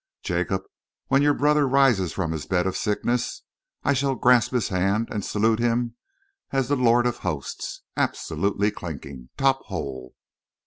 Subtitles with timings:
[0.23, 0.63] "Jacob,
[1.09, 3.43] when your brother rises from his bed of sickness,
[3.83, 5.95] I shall grasp his hand and salute him
[6.49, 7.81] as the lord of hosts.
[7.95, 9.29] Absolutely clinking!
[9.37, 10.15] Tophole!"